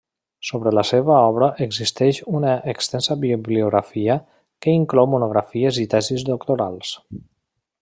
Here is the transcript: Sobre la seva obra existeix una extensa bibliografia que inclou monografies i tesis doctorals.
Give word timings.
Sobre 0.49 0.71
la 0.75 0.83
seva 0.91 1.17
obra 1.25 1.49
existeix 1.65 2.21
una 2.39 2.55
extensa 2.73 3.19
bibliografia 3.27 4.17
que 4.67 4.75
inclou 4.79 5.11
monografies 5.15 5.79
i 5.85 5.87
tesis 5.95 6.27
doctorals. 6.33 6.97